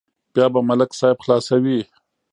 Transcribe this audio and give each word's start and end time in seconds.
بیا 0.33 0.45
به 0.53 0.59
ملک 0.69 0.91
صاحب 0.99 1.17
خلاصوي. 1.23 1.79